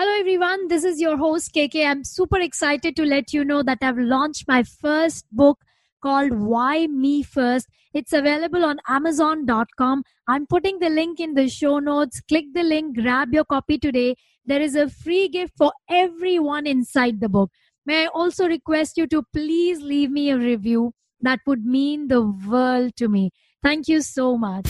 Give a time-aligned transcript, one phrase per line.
[0.00, 0.68] Hello, everyone.
[0.68, 1.84] This is your host, KK.
[1.84, 5.58] I'm super excited to let you know that I've launched my first book
[6.00, 7.66] called Why Me First.
[7.92, 10.04] It's available on Amazon.com.
[10.28, 12.20] I'm putting the link in the show notes.
[12.28, 14.14] Click the link, grab your copy today.
[14.46, 17.50] There is a free gift for everyone inside the book.
[17.84, 20.92] May I also request you to please leave me a review?
[21.22, 23.32] That would mean the world to me.
[23.64, 24.68] Thank you so much.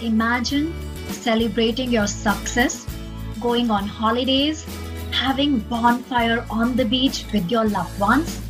[0.00, 0.72] Imagine
[1.08, 2.86] celebrating your success
[3.42, 4.64] going on holidays,
[5.10, 8.40] having bonfire on the beach with your loved ones.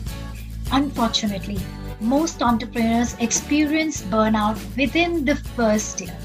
[0.70, 1.58] Unfortunately,
[2.00, 6.16] most entrepreneurs experience burnout within the first year.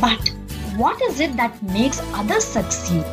[0.00, 0.32] But
[0.76, 3.04] what is it that makes others succeed?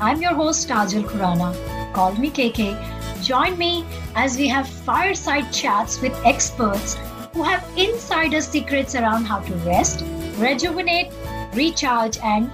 [0.00, 1.54] I'm your host Kajal Khurana.
[1.94, 3.22] Call me KK.
[3.22, 3.84] Join me
[4.16, 6.96] as we have fireside chats with experts
[7.32, 10.04] who have insider secrets around how to rest,
[10.36, 11.12] rejuvenate,
[11.54, 12.50] recharge, and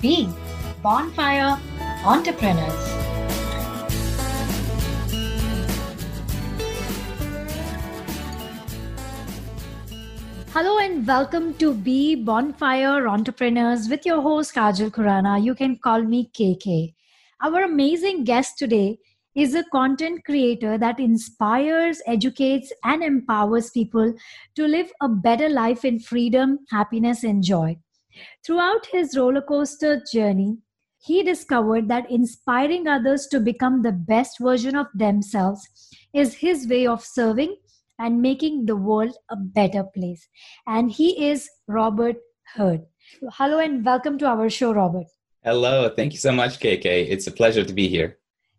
[0.00, 0.28] be
[0.82, 1.60] Bonfire
[2.04, 2.92] Entrepreneurs.
[10.52, 15.40] Hello and welcome to Be Bonfire Entrepreneurs with your host Kajal Khurana.
[15.40, 16.94] You can call me KK.
[17.40, 18.98] Our amazing guest today
[19.36, 24.12] is a content creator that inspires, educates, and empowers people
[24.56, 27.76] to live a better life in freedom, happiness, and joy.
[28.44, 30.58] Throughout his roller coaster journey,
[31.04, 35.66] he discovered that inspiring others to become the best version of themselves
[36.14, 37.56] is his way of serving
[37.98, 40.28] and making the world a better place.
[40.68, 42.18] And he is Robert
[42.54, 42.82] Hurt.
[43.32, 45.06] Hello and welcome to our show, Robert.
[45.42, 46.84] Hello, thank you so much, KK.
[46.86, 48.18] It's a pleasure to be here.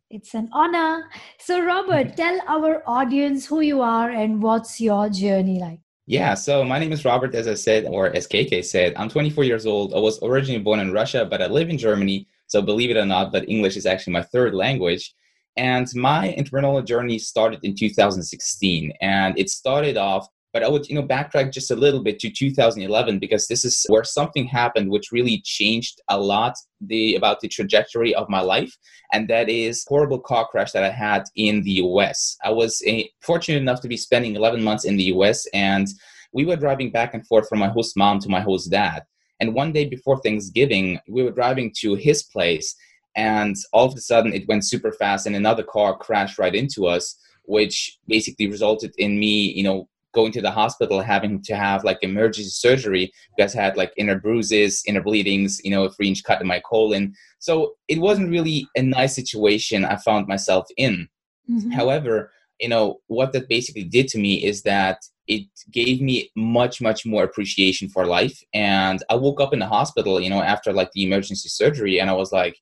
[0.10, 1.10] It's an honor.
[1.40, 5.80] So, Robert, tell our audience who you are and what's your journey like.
[6.08, 8.94] Yeah, so my name is Robert, as I said, or as KK said.
[8.98, 9.94] I'm 24 years old.
[9.94, 13.06] I was originally born in Russia, but I live in Germany so believe it or
[13.06, 15.16] not, but English is actually my third language.
[15.58, 18.94] And my entrepreneurial journey started in 2016.
[19.02, 22.30] And it started off, but I would, you know, backtrack just a little bit to
[22.30, 27.48] 2011 because this is where something happened which really changed a lot the about the
[27.48, 28.78] trajectory of my life.
[29.14, 32.38] And that is horrible car crash that I had in the US.
[32.44, 35.88] I was a, fortunate enough to be spending 11 months in the US and
[36.36, 39.04] we were driving back and forth from my host mom to my host dad
[39.44, 42.74] and one day before Thanksgiving, we were driving to his place,
[43.18, 46.88] and all of a sudden it went super fast, and another car crashed right into
[46.88, 51.84] us, which basically resulted in me, you know, going to the hospital having to have
[51.84, 56.08] like emergency surgery because I had like inner bruises, inner bleedings, you know, a three
[56.08, 57.14] inch cut in my colon.
[57.40, 61.10] So it wasn't really a nice situation I found myself in.
[61.50, 61.72] Mm-hmm.
[61.72, 62.32] However,
[62.64, 64.98] you know, what that basically did to me is that
[65.28, 68.38] it gave me much much more appreciation for life.
[68.54, 72.10] And i woke up in the hospital you know after like the emergency surgery and
[72.10, 72.56] i was like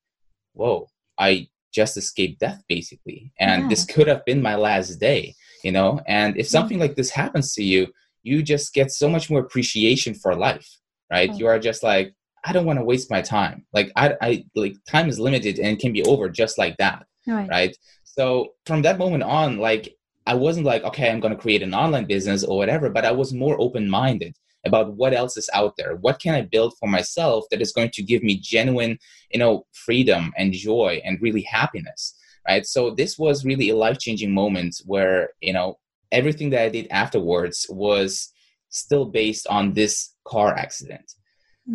[0.53, 3.31] whoa i just escaped death basically.
[3.39, 3.69] And yeah.
[3.69, 6.01] this could have been my last day you know?
[6.07, 7.87] And if something like this happens to you
[8.23, 10.69] you just get so much more appreciation for life
[11.11, 11.33] right?
[11.39, 12.07] You are just like
[12.47, 13.57] i don't want to waste my time.
[13.77, 17.05] Like i i like time is limited and it can be over just like that
[17.27, 17.77] right, right?
[18.17, 19.95] So from that moment on like
[20.27, 23.11] I wasn't like, okay, I'm going to create an online business or whatever, but I
[23.11, 24.35] was more open minded
[24.65, 25.95] about what else is out there.
[25.95, 28.99] What can I build for myself that is going to give me genuine,
[29.31, 32.15] you know, freedom and joy and really happiness,
[32.47, 32.65] right?
[32.65, 35.79] So this was really a life changing moment where, you know,
[36.11, 38.31] everything that I did afterwards was
[38.69, 41.15] still based on this car accident.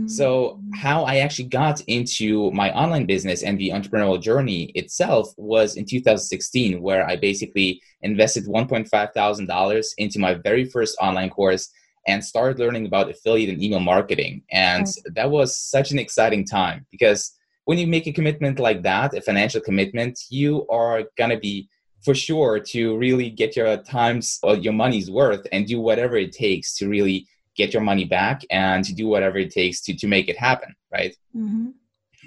[0.06, 0.76] So, mm.
[0.76, 5.84] how I actually got into my online business and the entrepreneurial journey itself was in
[5.84, 9.50] 2016, where I basically invested $1.5 thousand
[9.98, 11.70] into my very first online course
[12.06, 14.42] and started learning about affiliate and email marketing.
[14.50, 17.32] And that was such an exciting time because
[17.64, 21.68] when you make a commitment like that, a financial commitment, you are gonna be
[22.04, 26.32] for sure to really get your times or your money's worth and do whatever it
[26.32, 27.26] takes to really
[27.56, 30.74] get your money back and to do whatever it takes to to make it happen
[30.92, 31.68] right mm-hmm.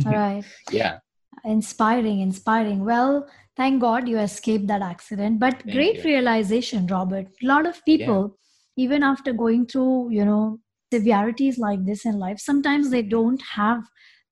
[0.06, 1.00] All right yeah
[1.44, 6.03] inspiring inspiring well thank god you escaped that accident but thank great you.
[6.03, 8.36] realization robert a lot of people
[8.75, 8.83] yeah.
[8.83, 10.59] even after going through you know
[10.92, 13.83] severities like this in life sometimes they don't have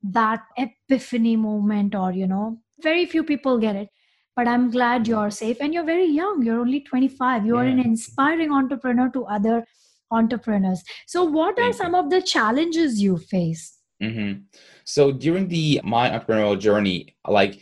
[0.04, 3.90] that epiphany moment or you know very few people get it
[4.36, 7.62] but i'm glad you're safe and you're very young you're only 25 you yeah.
[7.62, 9.66] are an inspiring entrepreneur to other
[10.12, 10.84] entrepreneurs.
[11.08, 13.78] So, what are some of the challenges you face?
[14.02, 14.42] Mm-hmm.
[14.86, 17.60] So, during the my entrepreneurial journey, like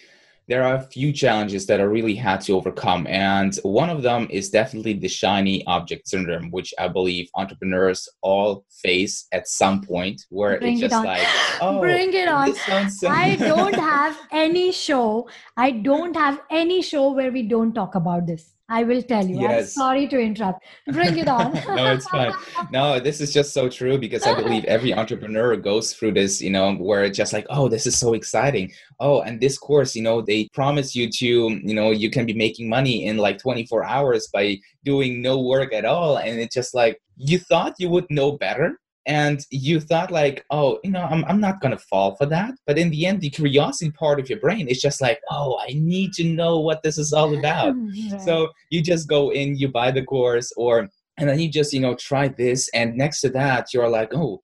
[0.47, 3.07] there are a few challenges that I really had to overcome.
[3.07, 8.65] And one of them is definitely the shiny object syndrome, which I believe entrepreneurs all
[8.69, 11.05] face at some point where Bring it's just on.
[11.05, 11.27] like,
[11.61, 12.53] oh, Bring it on.
[12.89, 15.27] so I don't have any show.
[15.57, 18.54] I don't have any show where we don't talk about this.
[18.67, 19.35] I will tell you.
[19.35, 19.73] I'm Yes.
[19.73, 20.65] sorry to interrupt.
[20.87, 21.53] Bring it on.
[21.75, 22.33] no, it's fine.
[22.71, 26.49] No, this is just so true because I believe every entrepreneur goes through this, you
[26.49, 28.71] know, where it's just like, oh, this is so exciting.
[28.99, 32.33] Oh, and this course, you know, they promise you to, you know, you can be
[32.33, 36.17] making money in like 24 hours by doing no work at all.
[36.17, 38.79] And it's just like, you thought you would know better.
[39.07, 42.53] And you thought like, oh, you know, I'm, I'm not gonna fall for that.
[42.65, 45.73] But in the end, the curiosity part of your brain is just like, oh, I
[45.73, 48.21] need to know what this is all about Right.
[48.21, 51.79] so you just go in you buy the course or and then you just you
[51.79, 54.41] know try this and next to that you're like oh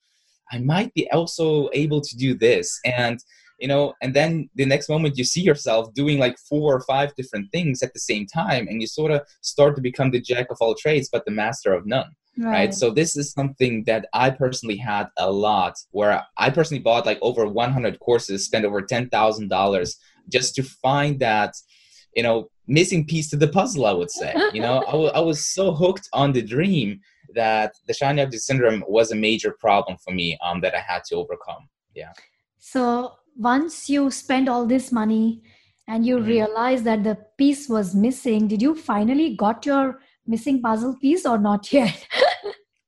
[0.52, 3.19] i might be also able to do this and
[3.60, 7.13] you know and then the next moment you see yourself doing like four or five
[7.16, 10.48] different things at the same time and you sort of start to become the jack
[10.50, 12.74] of all trades but the master of none right?
[12.74, 17.19] So this is something that I personally had a lot where I personally bought like
[17.22, 19.95] over 100 courses, spent over $10,000
[20.30, 21.56] just to find that,
[22.16, 24.36] you know, missing piece to the puzzle, I would say.
[24.54, 24.83] You know,
[25.13, 27.01] I was so hooked on the dream
[27.33, 31.04] that the shiny object syndrome was a major problem for me um, that I had
[31.06, 31.69] to overcome.
[31.95, 32.13] Yeah
[32.60, 35.42] so once you spend all this money
[35.88, 36.25] and you Mhm.
[36.27, 41.38] realize that the piece was missing, did you finally got your missing puzzle piece or
[41.38, 42.07] not yet?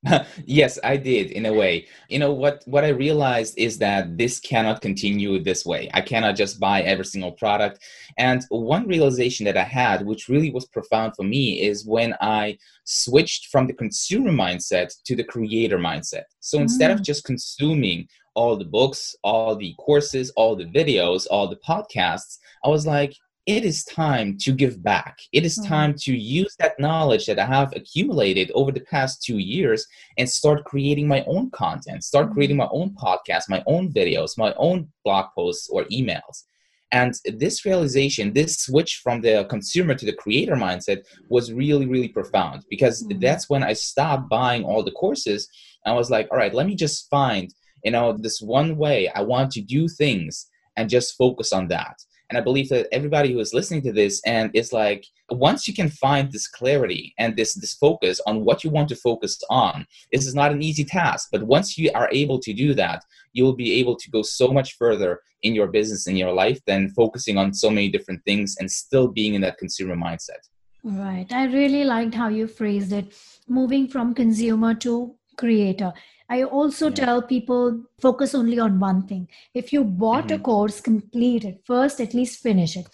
[0.44, 1.86] yes, I did in a way.
[2.08, 5.88] You know what what I realized is that this cannot continue this way.
[5.94, 7.78] I cannot just buy every single product.
[8.18, 12.58] And one realization that I had which really was profound for me is when I
[12.84, 16.24] switched from the consumer mindset to the creator mindset.
[16.40, 17.04] So instead of mm.
[17.04, 22.68] just consuming all the books, all the courses, all the videos, all the podcasts, I
[22.68, 23.14] was like
[23.46, 25.18] it is time to give back.
[25.32, 25.68] It is Mhm.
[25.68, 29.86] time to use that knowledge that I have accumulated over the past two years
[30.16, 34.54] and start creating my own content, start creating my own podcast, my own videos, my
[34.54, 36.44] own blog posts or emails.
[36.90, 42.08] And this realization, this switch from the consumer to the creator mindset was really, really
[42.08, 43.20] profound because Mhm.
[43.20, 45.48] that's when I stopped buying all the courses.
[45.84, 47.52] I was like, all right, let me just find,
[47.84, 51.96] you know, this one way I want to do things and just focus on that.
[52.30, 55.74] And I believe that everybody who is listening to this and is like, once you
[55.74, 59.86] can find this clarity and this this focus on what you want to focus on,
[60.12, 61.28] this is not an easy task.
[61.30, 64.48] But once you are able to do that, you will be able to go so
[64.48, 68.56] much further in your business in your life than focusing on so many different things
[68.58, 70.42] and still being in that consumer mindset.
[70.82, 71.26] Right.
[71.30, 73.14] I really liked how you phrased it
[73.48, 75.92] moving from consumer to creator.
[76.30, 76.94] I also Yeah.
[76.94, 79.28] tell people focus only on one thing.
[79.54, 80.42] If you bought a Mhm.
[80.42, 81.62] course, complete it.
[81.66, 82.86] First, at least finish it.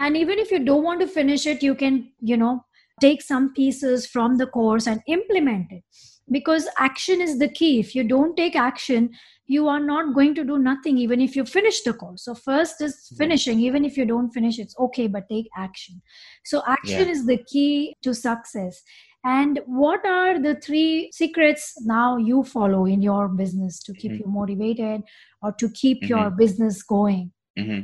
[0.00, 2.64] And even if you don't want to finish it, you can, you know,
[3.00, 5.84] take some pieces from the course and implement it.
[6.30, 7.78] Because action is the key.
[7.80, 9.10] If you don't take action,
[9.46, 12.24] you are not going to do nothing, even if you finish the course.
[12.24, 13.18] So, first is Yeah.
[13.18, 13.60] finishing.
[13.60, 16.00] Even if you don't finish, it's okay, but take action.
[16.44, 18.82] So, action is the key to success.
[19.24, 24.18] And what are the three secrets now you follow in your business to keep Mhm.
[24.20, 25.02] you motivated
[25.42, 27.32] or to keep your business going?
[27.56, 27.80] hmm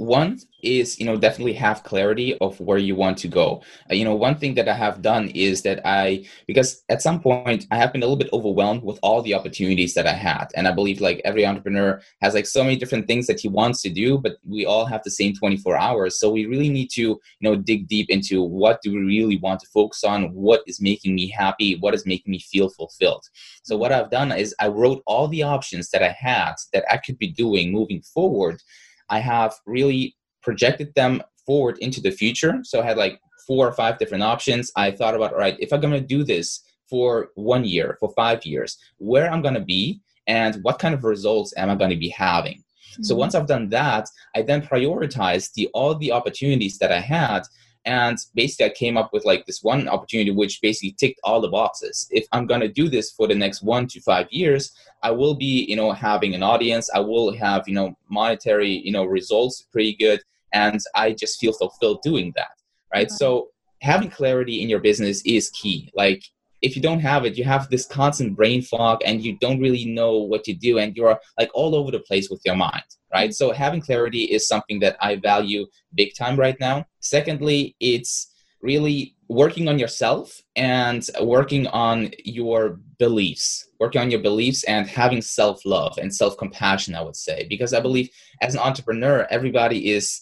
[0.00, 3.62] One is, you know, definitely have clarity of where you want to go.
[3.90, 7.20] Uh, you know, one thing that I have done is that I, because at some
[7.20, 10.46] point I have been a little bit overwhelmed with all the opportunities that I had.
[10.56, 13.82] And I believe like every entrepreneur has like so many different things that he wants
[13.82, 16.18] to do, but we all have the same 24 hours.
[16.18, 19.60] So we really need to, you know, dig deep into what do we really want
[19.60, 20.32] to focus on?
[20.32, 21.76] What is making me happy?
[21.78, 23.26] What is making me feel fulfilled?
[23.64, 26.96] So what I've done is I wrote all the options that I had that I
[26.96, 28.62] could be doing moving forward
[29.10, 32.60] I have really projected them forward into the future.
[32.62, 34.70] So I had like four or five different options.
[34.76, 38.12] I thought about, all right, if I'm going to do this for one year, for
[38.16, 41.90] five years, where I'm going to be and what kind of results am I going
[41.90, 42.62] to be having.
[43.02, 43.18] So Mhm.
[43.18, 47.42] once I've done that, I then prioritized the all the opportunities that I had.
[47.84, 51.48] And basically, I came up with like this one opportunity which basically ticked all the
[51.48, 52.06] boxes.
[52.10, 54.72] If I'm gonna do this for the next one to five years,
[55.02, 56.90] I will be, you know, having an audience.
[56.94, 60.20] I will have, you know, monetary, you know, results pretty good,
[60.52, 62.50] and I just feel fulfilled doing that,
[62.92, 63.00] right?
[63.00, 63.10] Right.
[63.10, 63.48] So
[63.80, 65.90] having clarity in your business is key.
[65.94, 66.22] Like
[66.62, 69.84] if you don't have it, you have this constant brain fog and you don't really
[69.84, 73.34] know what to do and you're like all over the place with your mind, right?
[73.34, 76.86] So having clarity is something that I value big time right now.
[77.00, 78.30] Secondly, it's
[78.62, 85.22] really working on yourself and working on your beliefs, working on your beliefs and having
[85.22, 88.10] self love and self compassion, I would say, because I believe
[88.42, 90.20] as an entrepreneur, everybody is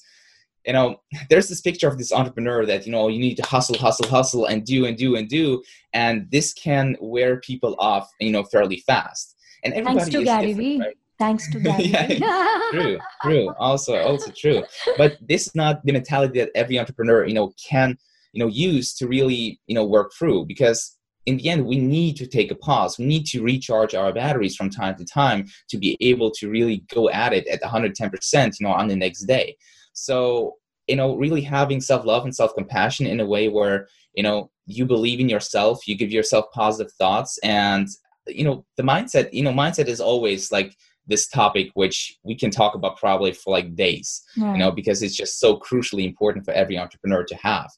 [0.69, 3.79] you know, there's this picture of this entrepreneur that, you know, you need to hustle,
[3.79, 5.63] hustle, hustle and do and do and do.
[5.95, 9.35] And this can wear people off, you know, fairly fast.
[9.65, 10.79] And everybody Thanks to Gary Vee.
[10.79, 10.97] right?
[11.19, 11.85] Thanks to Gary.
[11.85, 14.63] Yeah, true true also also true
[14.97, 17.99] but this is not the mentality that every entrepreneur you know can
[18.33, 20.97] you know use to really you know work through because
[21.27, 24.55] in the end we need to take a pause we need to recharge our batteries
[24.55, 28.67] from time to time to be able to really go at it at 110% you
[28.67, 29.57] know on the next day
[29.99, 30.55] so
[30.87, 35.21] you know really having self-love and self-compassion in a way where you know you believe
[35.21, 37.89] in yourself you give yourself positive thoughts and
[38.27, 40.77] you know the mindset you know mindset is always like
[41.07, 44.53] this topic which we can talk about probably for like days Right.
[44.53, 47.71] you know because it's just so crucially important for every entrepreneur to have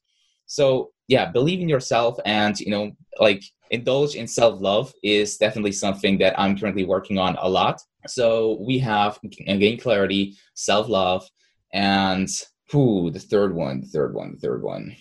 [0.47, 6.19] so yeah believe in yourself and you know like indulge in self-love is definitely something
[6.19, 11.25] that i'm currently working on a lot so we have gain clarity self-love
[11.73, 12.29] and
[12.71, 14.95] who the third one the third one the third one.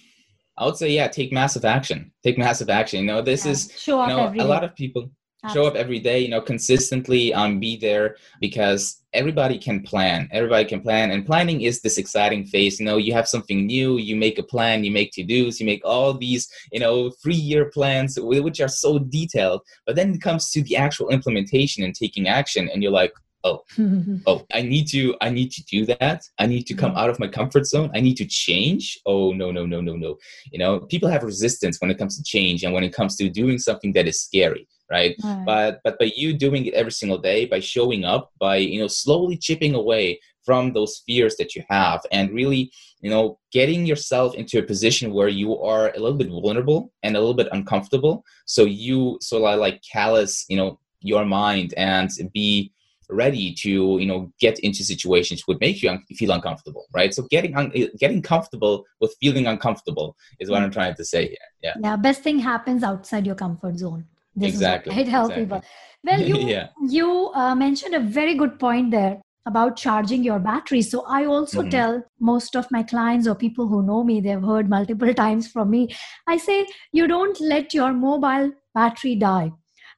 [0.57, 2.11] I would say yeah take massive action.
[2.23, 3.01] Take massive action.
[3.01, 3.51] You know this Yeah.
[3.51, 5.09] is show you know every a lot of people
[5.53, 10.27] show up every day you know consistently um be there because everybody can plan.
[10.33, 11.11] Everybody can plan.
[11.11, 12.77] And planning is this exciting phase.
[12.79, 15.81] You know you have something new you make a plan you make to-dos you make
[15.85, 19.61] all these you know three year plans which are so detailed.
[19.85, 23.63] But then it comes to the actual implementation and taking action and you're like oh
[24.27, 26.23] oh i need to i need to do that.
[26.39, 26.97] I need to come Mhm.
[27.01, 27.89] out of my comfort zone.
[27.93, 28.99] I need to change.
[29.05, 30.17] Oh no no no no no.
[30.51, 33.29] You know people have resistance when it comes to change and when it comes to
[33.29, 35.15] doing something that is scary right?
[35.23, 35.43] Right.
[35.45, 38.87] but but by you doing it every single day by showing up by you know
[38.87, 42.71] slowly chipping away from those fears that you have and really
[43.03, 47.15] you know getting yourself into a position where you are a little bit vulnerable and
[47.15, 48.15] a little bit uncomfortable.
[48.55, 50.79] So you so I like callous you know
[51.11, 52.71] your mind and be
[53.09, 57.13] ready to you know get into situations would make you un- feel uncomfortable right?
[57.13, 61.47] So getting un- getting comfortable with feeling uncomfortable is what i'm trying to say here.
[61.63, 61.73] Yeah.
[61.81, 64.05] Yeah best thing happens outside your comfort zone.
[64.35, 65.43] This Exactly, is what I tell exactly.
[65.43, 65.61] people
[66.03, 66.67] well you yeah.
[66.87, 70.81] you uh, mentioned a very good point there about charging your battery.
[70.83, 71.71] So i also Mhm.
[71.71, 75.71] tell most of my clients or people who know me they've heard multiple times from
[75.71, 75.89] me.
[76.27, 79.51] I say you don't let your mobile battery die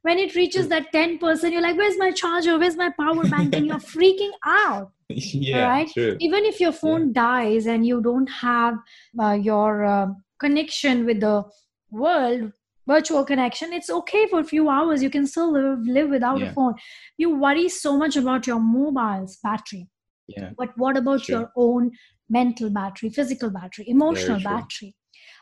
[0.03, 2.57] when it reaches that 10% you're like where's my charger?
[2.57, 3.55] Where's my power bank?
[3.55, 4.91] And you're freaking out.
[5.09, 5.89] Yeah Right?
[5.93, 6.15] true.
[6.19, 8.75] Even if your phone dies and you don't have
[9.19, 10.07] uh, your uh,
[10.39, 11.43] connection with the
[11.91, 12.51] world
[12.87, 15.03] virtual connection it's okay for a few hours.
[15.03, 16.49] You can still live, live without Yeah.
[16.49, 16.73] a phone.
[17.17, 19.87] You worry so much about your mobile's battery.
[20.27, 20.49] Yeah.
[20.57, 21.39] But what about Sure.
[21.39, 21.91] your own
[22.29, 24.95] mental battery physical battery emotional battery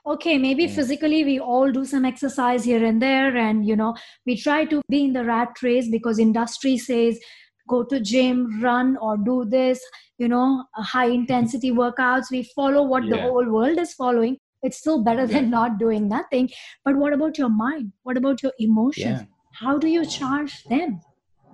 [0.05, 0.75] okay maybe Yeah.
[0.75, 4.81] physically we all do some exercise here and there and you know we try to
[4.89, 7.19] be in the rat race because industry says
[7.67, 9.81] go to gym run or do this
[10.17, 12.29] you know high intensity workouts.
[12.31, 14.37] We follow what the whole world is following.
[14.63, 16.49] It's still better than not doing nothing.
[16.83, 17.93] But what about your mind?
[18.03, 19.21] What about your emotions?
[19.21, 19.25] Yeah.
[19.53, 20.99] How do you charge them?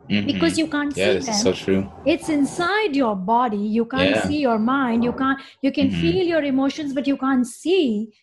[0.10, 0.26] Mhm.
[0.32, 1.40] because you can't yeah see them.
[1.44, 1.92] so true.
[2.06, 3.58] It's inside your body.
[3.78, 4.28] You can't Yeah.
[4.28, 5.04] see your mind.
[5.04, 6.02] You can't you can Mhm.
[6.02, 8.14] feel your emotions but you can't see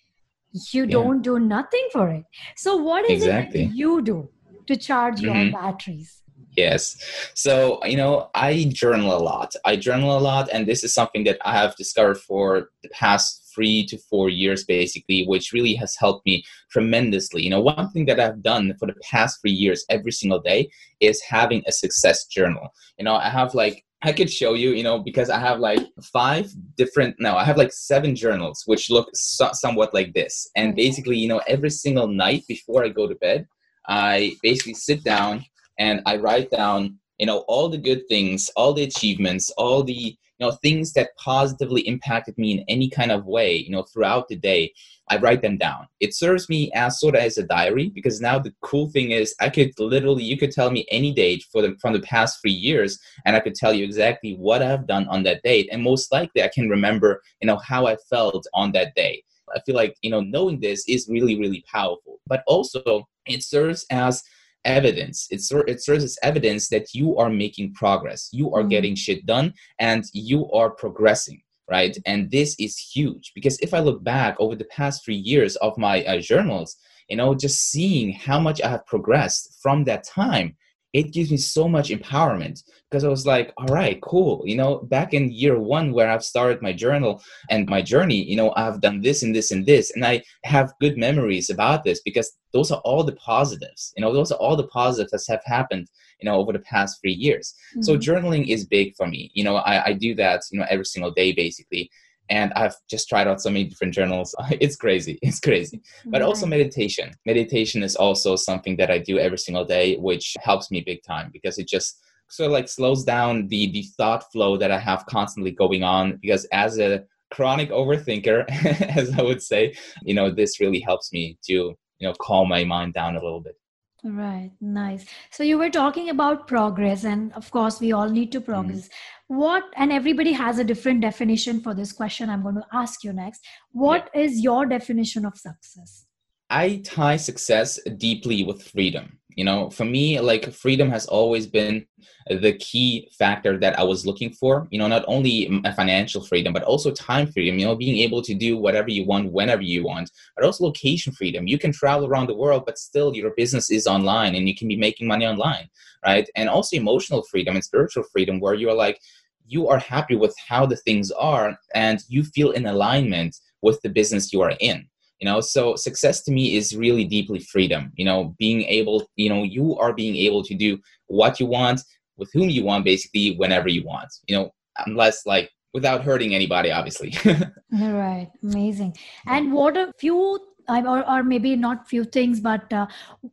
[0.52, 0.94] you Yeah.
[0.96, 2.24] don't do nothing for it
[2.56, 3.62] so what is Exactly.
[3.62, 4.28] it that you do
[4.66, 5.52] to charge your Mhm.
[5.52, 6.22] batteries
[6.56, 6.96] Yes.
[7.34, 9.54] So, you know, I journal a lot.
[9.64, 13.50] I journal a lot, and this is something that I have discovered for the past
[13.54, 17.42] three to four years, basically, which really has helped me tremendously.
[17.42, 20.70] You know, one thing that I've done for the past three years every single day
[21.00, 22.68] is having a success journal.
[22.98, 25.80] You know, I have like, I could show you, you know, because I have like
[26.02, 30.50] five different, no, I have like seven journals, which look so- somewhat like this.
[30.56, 30.76] And mm.
[30.76, 33.46] basically, you know, every single night before I go to bed,
[33.88, 35.44] I basically sit down
[35.78, 39.92] and I write down, you know, all the good things, all the achievements, all the,
[39.92, 44.26] you know, things that positively impacted me in any kind of way, you know, throughout
[44.28, 44.72] the day.
[45.12, 45.88] I write them down.
[46.00, 49.34] It serves me as sort of as a diary because now the cool thing is
[49.40, 52.58] I could literally you could tell me any date for the from the past three
[52.68, 55.68] years and I could tell you exactly what I've done on that date.
[55.70, 59.22] And most likely I can remember, you know, how I felt on that day.
[59.54, 62.20] I feel like, you know, knowing this is really, really powerful.
[62.26, 64.24] But also it serves as
[64.64, 68.70] evidence it, ser- it serves as evidence that you are making progress you are Mm.
[68.70, 71.96] getting shit done and you are progressing right?
[72.06, 75.76] And this is huge because if i look back over the past three years of
[75.78, 76.76] my uh, journals
[77.08, 80.56] you know just seeing how much i have progressed from that time
[80.92, 84.78] it gives me so much empowerment because i was like all right cool you know
[84.90, 88.80] back in year one where i've started my journal and my journey you know i've
[88.80, 92.70] done this and this and this and i have good memories about this because those
[92.70, 95.88] are all the positives you know those are all the positives that have happened
[96.20, 98.00] you know over the past three years so Mhm.
[98.00, 101.10] journaling is big for me you know I, I do that you know every single
[101.10, 101.90] day basically
[102.30, 104.34] and I've just tried out so many different journals.
[104.60, 105.18] It's crazy.
[105.22, 105.80] It's crazy.
[106.06, 107.12] But also meditation.
[107.26, 111.30] Meditation is also something that I do every single day, which helps me big time
[111.32, 115.06] because it just sort of like slows down the the thought flow that I have
[115.06, 116.18] constantly going on.
[116.22, 118.44] Because as a chronic overthinker,
[118.96, 122.64] as I would say, you know, this really helps me to you know calm my
[122.64, 123.56] mind down a little bit.
[124.04, 125.06] Right, nice.
[125.30, 128.52] So you were talking about progress, and of course, we all need to mm-hmm.
[128.52, 128.88] progress.
[128.88, 129.36] Mm-hmm.
[129.36, 133.12] What, and everybody has a different definition for this question I'm going to ask you
[133.12, 133.46] next.
[133.70, 134.22] What yeah.
[134.22, 136.06] is your definition of success?
[136.52, 139.18] I tie success deeply with freedom.
[139.36, 141.86] You know, for me, like freedom has always been
[142.28, 144.68] the key factor that I was looking for.
[144.70, 147.58] You know, not only financial freedom, but also time freedom.
[147.58, 151.14] You know, being able to do whatever you want, whenever you want, but also location
[151.14, 151.46] freedom.
[151.46, 154.68] You can travel around the world, but still your business is online and you can
[154.68, 155.70] be making money online,
[156.04, 156.28] right?
[156.36, 159.00] And also emotional freedom and spiritual freedom, where you are like,
[159.46, 163.88] you are happy with how the things are and you feel in alignment with the
[163.88, 164.86] business you are in
[165.22, 165.40] you know?
[165.40, 168.34] So success to me is really deeply freedom you know?
[168.38, 171.80] Being able you know you are being able to do what you want
[172.16, 174.50] with whom you want basically whenever you want you know?
[174.86, 177.14] Unless like without hurting anybody obviously.
[177.72, 178.30] Right.
[178.42, 178.96] Amazing.
[179.26, 180.38] And what a few
[180.68, 182.86] or, or maybe not few things but uh,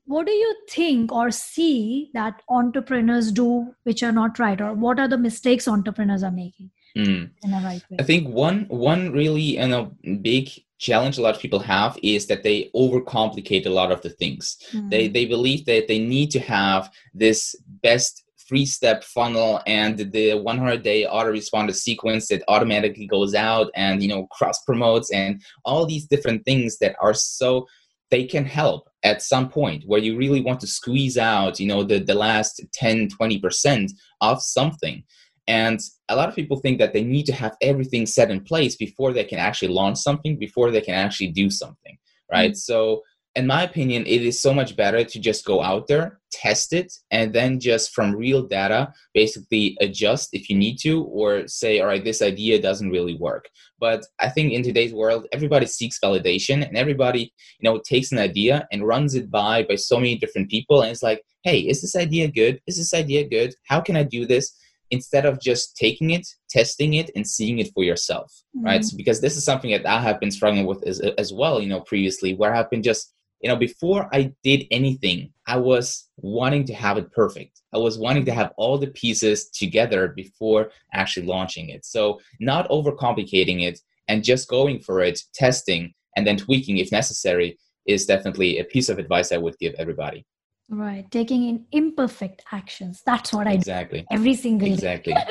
[0.05, 4.61] what do you think or see that entrepreneurs do which are not right?
[4.61, 7.29] Or what are the mistakes entrepreneurs are making mm.
[7.43, 7.97] in a right way?
[7.99, 9.91] I think one one really you know
[10.21, 14.09] big challenge a lot of people have is that they overcomplicate a lot of the
[14.09, 14.57] things.
[14.71, 14.89] Mm.
[14.89, 20.33] They they believe that they need to have this best three step funnel and the
[20.33, 25.85] 100 day autoresponder sequence that automatically goes out and you know cross promotes and all
[25.85, 27.67] these different things that are so
[28.09, 31.83] they can help at some point where you really want to squeeze out you know
[31.83, 35.03] the, the last 10 20% of something
[35.49, 35.79] and
[36.09, 39.11] a lot of people think that they need to have everything set in place before
[39.11, 41.97] they can actually launch something, before they can actually do something,
[42.31, 42.51] right?
[42.51, 42.71] Mm-hmm.
[42.71, 43.01] So,
[43.35, 46.93] in my opinion, it is so much better to just go out there, test it,
[47.09, 51.87] and then just from real data, basically adjust if you need to, or say, all
[51.87, 53.49] right, this idea doesn't really work.
[53.79, 58.19] But I think in today's world, everybody seeks validation and everybody, you know, takes an
[58.19, 60.81] idea and runs it by by so many different people.
[60.81, 62.61] And it's like, hey, is this idea good?
[62.67, 63.55] Is this idea good?
[63.67, 64.53] How can I do this?
[64.91, 68.65] Instead of just taking it, testing it, and seeing it for yourself, mm-hmm.
[68.65, 68.83] right?
[68.83, 71.69] So, because this is something that I have been struggling with as, as well, you
[71.69, 76.65] know, previously, where I've been just, you know, before I did anything, I was wanting
[76.65, 77.61] to have it perfect.
[77.73, 81.85] I was wanting to have all the pieces together before actually launching it.
[81.85, 87.57] So, not overcomplicating it and just going for it, testing, and then tweaking if necessary
[87.85, 90.25] is definitely a piece of advice I would give everybody.
[90.71, 93.01] Right, taking in imperfect actions.
[93.03, 95.15] That's what I exactly do every single exactly.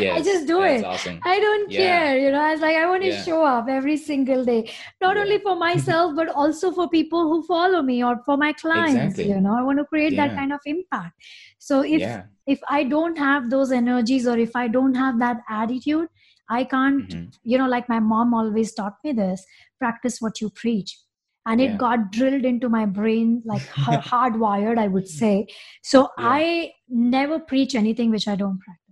[0.00, 0.84] Yes, I just do it.
[0.84, 1.20] Awesome.
[1.24, 1.78] I don't yeah.
[1.78, 2.18] care.
[2.18, 3.22] You know, I was like, I want to yeah.
[3.22, 5.22] show up every single day, not yeah.
[5.22, 9.18] only for myself but also for people who follow me or for my clients.
[9.18, 9.28] Exactly.
[9.28, 11.14] You know, I want to create that kind of impact.
[11.58, 12.02] So if
[12.46, 16.08] if I don't have those energies or if I don't have that attitude,
[16.50, 17.08] I can't.
[17.08, 17.28] Mm-hmm.
[17.44, 19.46] You know, like my mom always taught me this:
[19.78, 20.98] practice what you preach
[21.46, 21.72] and yeah.
[21.72, 23.62] it got drilled into my brain like
[24.10, 25.46] hardwired i would say
[25.82, 26.28] so yeah.
[26.28, 28.82] i never preach anything which i don't practice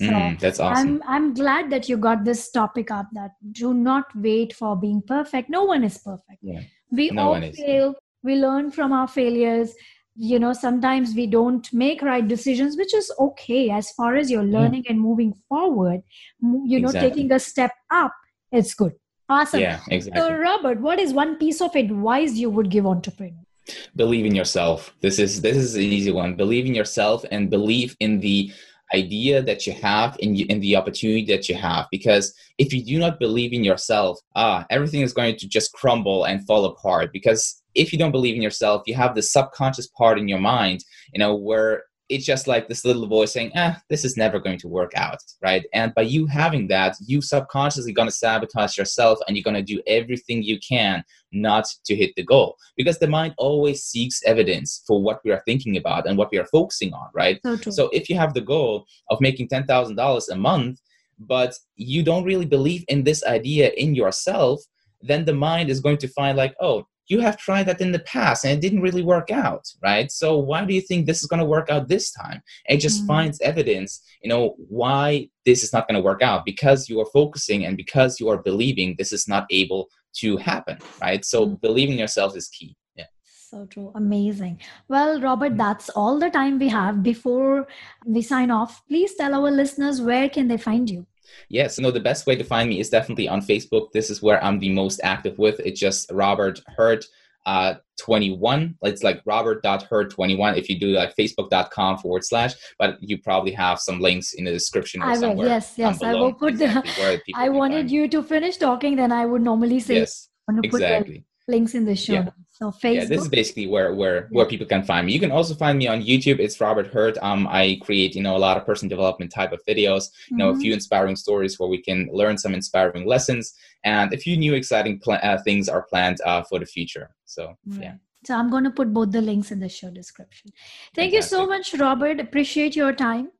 [0.00, 1.02] so mm, that's awesome.
[1.06, 5.02] I'm, I'm glad that you got this topic up that do not wait for being
[5.02, 5.50] perfect.
[5.50, 6.38] No one is perfect.
[6.40, 6.62] Yeah.
[6.90, 7.94] We no all fail.
[8.22, 9.74] We learn from our failures.
[10.16, 14.42] You know, sometimes we don't make right decisions, which is okay as far as you're
[14.42, 14.92] learning yeah.
[14.92, 16.00] and moving forward.
[16.40, 17.10] You know, exactly.
[17.10, 18.14] taking a step up,
[18.52, 18.92] it's good.
[19.30, 19.60] Awesome.
[19.60, 20.20] Yeah, exactly.
[20.20, 23.46] So, Robert, what is one piece of advice you would give entrepreneurs?
[23.94, 24.92] Believe in yourself.
[25.00, 26.34] This is this is an easy one.
[26.34, 28.52] Believe in yourself and believe in the
[28.92, 32.82] idea that you have and in, in the opportunity that you have because if you
[32.84, 37.12] do not believe in yourself ah everything is going to just crumble and fall apart
[37.12, 40.84] because if you don't believe in yourself you have the subconscious part in your mind
[41.12, 44.58] you know where it's just like this little voice saying, "Ah, this is never going
[44.58, 45.64] to work out," right?
[45.72, 50.42] And by you having that, you subconsciously gonna sabotage yourself, and you're gonna do everything
[50.42, 55.20] you can not to hit the goal because the mind always seeks evidence for what
[55.24, 57.38] we are thinking about and what we are focusing on, right?
[57.62, 60.80] So, so if you have the goal of making ten thousand dollars a month,
[61.18, 64.60] but you don't really believe in this idea in yourself,
[65.02, 67.98] then the mind is going to find like, oh, you have tried that in the
[67.98, 70.10] past and it didn't really work out right?
[70.10, 72.40] So why do you think this is going to work out this time?
[72.66, 73.08] It just mm.
[73.08, 76.44] finds evidence you know why this is not going to work out.
[76.44, 79.88] Because you are focusing and because you are believing this is not able
[80.20, 81.24] to happen right?
[81.24, 81.60] So mm.
[81.60, 83.10] believing yourself is key yeah.
[83.26, 84.60] So true amazing.
[84.88, 87.02] Well robert that's all the time we have.
[87.02, 87.66] Before
[88.06, 91.06] we sign off please tell our listeners where can they find you
[91.48, 93.92] Yes, no, the best way to find me is definitely on Facebook.
[93.92, 95.60] This is where I'm the most active with.
[95.60, 97.04] It's just Robert Hurt
[97.46, 98.76] uh, 21.
[98.82, 104.00] It's like robert.hurt21 if you do like facebook.com forward slash, but you probably have some
[104.00, 105.02] links in the description.
[105.02, 106.02] I will, yes, yes.
[106.02, 109.80] I will put exactly the, I wanted you to finish talking, then I would normally
[109.80, 110.28] say, yes,
[110.62, 111.24] exactly.
[111.50, 112.12] Links in the show.
[112.14, 112.30] Yeah.
[112.50, 112.94] So Facebook.
[112.94, 115.12] Yeah, this is basically where where where people can find me.
[115.12, 116.38] You can also find me on YouTube.
[116.38, 117.16] It's Robert Hurt.
[117.22, 120.10] Um, I create you know a lot of personal development type of videos.
[120.28, 120.58] You know, mm-hmm.
[120.58, 124.54] a few inspiring stories where we can learn some inspiring lessons, and a few new
[124.54, 127.10] exciting pl- uh, things are planned uh, for the future.
[127.24, 127.82] So right.
[127.82, 127.94] yeah.
[128.26, 130.50] So I'm going to put both the links in the show description.
[130.94, 131.12] Thank Fantastic.
[131.12, 132.20] you so much, Robert.
[132.20, 133.30] Appreciate your time.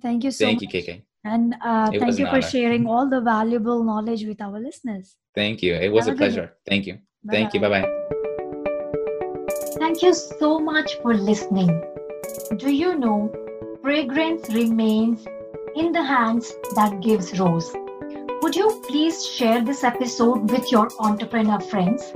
[0.00, 0.74] Thank you so thank much.
[0.74, 1.02] you, KK.
[1.24, 2.42] And uh, thank you for honor.
[2.42, 5.16] sharing all the valuable knowledge with our listeners.
[5.34, 5.74] Thank you.
[5.74, 6.56] It was Have a pleasure.
[6.66, 6.98] Thank you.
[7.24, 7.36] Bye-bye.
[7.36, 7.60] Thank you.
[7.60, 7.86] Bye bye.
[9.78, 11.82] Thank you so much for listening.
[12.56, 13.32] Do you know
[13.82, 15.26] fragrance remains
[15.74, 17.74] in the hands that gives rose?
[18.42, 22.12] Would you please share this episode with your entrepreneur friends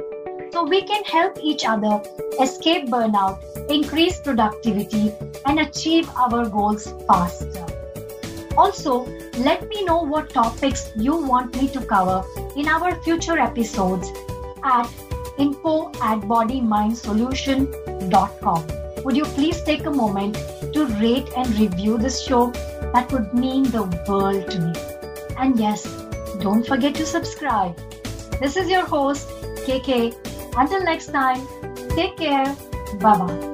[0.52, 2.00] so we can help each other
[2.40, 3.38] escape burnout,
[3.68, 5.12] increase productivity,
[5.46, 7.66] and achieve our goals faster?
[8.56, 9.06] Also,
[9.38, 12.22] let me know what topics you want me to cover
[12.56, 14.10] in our future episodes
[14.64, 14.88] at
[15.38, 18.66] info at bodymindsolution.com.
[19.04, 20.36] Would you please take a moment
[20.72, 22.52] to rate and review this show?
[22.94, 24.72] That would mean the world to me.
[25.36, 25.84] And yes,
[26.40, 27.76] don't forget to subscribe.
[28.40, 29.28] This is your host,
[29.66, 30.14] KK.
[30.56, 31.46] Until next time,
[31.90, 32.56] take care.
[33.00, 33.51] Bye bye.